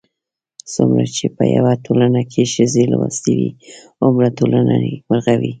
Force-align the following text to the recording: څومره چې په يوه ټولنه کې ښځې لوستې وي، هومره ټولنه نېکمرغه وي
څومره 0.73 1.03
چې 1.15 1.25
په 1.37 1.43
يوه 1.55 1.73
ټولنه 1.85 2.21
کې 2.31 2.43
ښځې 2.53 2.83
لوستې 2.93 3.31
وي، 3.39 3.49
هومره 4.03 4.27
ټولنه 4.37 4.73
نېکمرغه 4.83 5.33
وي 5.39 5.49